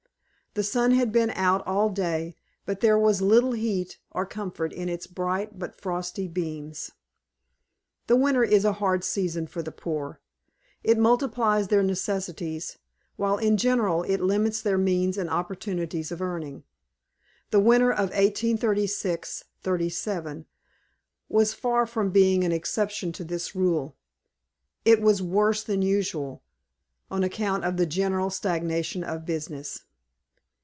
The 0.53 0.63
sun 0.63 0.91
had 0.91 1.13
been 1.13 1.29
out 1.29 1.65
all 1.65 1.89
day, 1.89 2.35
but 2.65 2.81
there 2.81 2.99
was 2.99 3.21
little 3.21 3.53
heat 3.53 3.99
or 4.11 4.25
comfort 4.25 4.73
in 4.73 4.89
its 4.89 5.07
bright, 5.07 5.57
but 5.57 5.79
frosty 5.79 6.27
beams. 6.27 6.91
The 8.07 8.17
winter 8.17 8.43
is 8.43 8.65
a 8.65 8.73
hard 8.73 9.05
season 9.05 9.47
for 9.47 9.63
the 9.63 9.71
poor. 9.71 10.19
It 10.83 10.97
multiplies 10.97 11.69
their 11.69 11.83
necessities, 11.83 12.77
while, 13.15 13.37
in 13.37 13.55
general, 13.55 14.03
it 14.03 14.19
limits 14.19 14.61
their 14.61 14.77
means 14.77 15.17
and 15.17 15.29
opportunities 15.29 16.11
of 16.11 16.21
earning. 16.21 16.65
The 17.51 17.61
winter 17.61 17.89
of 17.91 18.09
1836 18.09 19.45
37 19.63 20.45
was 21.29 21.53
far 21.53 21.85
from 21.87 22.09
being 22.09 22.43
an 22.43 22.51
exception 22.51 23.13
to 23.13 23.23
this 23.23 23.55
rule. 23.55 23.95
It 24.83 25.01
was 25.01 25.21
worse 25.21 25.63
than 25.63 25.81
usual, 25.81 26.43
on 27.09 27.23
account 27.23 27.63
of 27.63 27.77
the 27.77 27.85
general 27.85 28.29
stagnation 28.29 29.01
of 29.05 29.25
business. 29.25 29.83